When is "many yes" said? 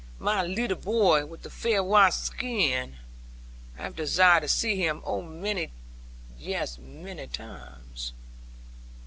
5.21-6.79